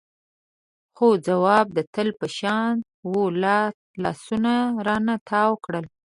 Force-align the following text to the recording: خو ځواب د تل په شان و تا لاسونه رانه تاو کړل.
خو 0.95 1.07
ځواب 1.27 1.65
د 1.77 1.79
تل 1.93 2.07
په 2.19 2.27
شان 2.37 2.75
و 3.09 3.13
تا 3.43 3.57
لاسونه 4.03 4.53
رانه 4.85 5.15
تاو 5.29 5.53
کړل. 5.65 5.85